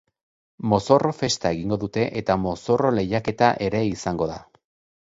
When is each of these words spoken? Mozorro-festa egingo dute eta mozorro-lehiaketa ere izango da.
Mozorro-festa 0.71 1.51
egingo 1.57 1.79
dute 1.83 2.07
eta 2.23 2.39
mozorro-lehiaketa 2.47 3.53
ere 3.69 3.85
izango 3.93 4.35
da. 4.35 4.43